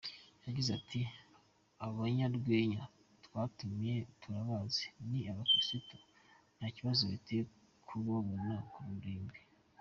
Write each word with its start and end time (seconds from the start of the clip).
Yagize 0.45 0.69
ati 0.79 0.99
“Aba 1.83 1.93
banyarwenya 2.01 2.81
twatumiye 3.25 3.95
turabazi 4.21 4.85
ni 5.09 5.19
abakirisitu, 5.31 5.95
nta 6.57 6.65
kibazo 6.75 7.01
biteye 7.11 7.43
kubabona 7.87 8.55
ku 8.71 8.79
ruhimbi. 8.95 9.37